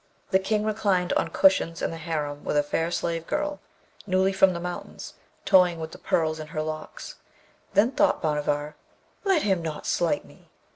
[0.31, 3.59] The King reclined on cushions in the harem with a fair slave girl,
[4.07, 5.13] newly from the mountains,
[5.45, 7.17] toying with the pearls in her locks.
[7.75, 8.73] Then thought Bhanavar,
[9.25, 10.49] 'Let him not slight me!'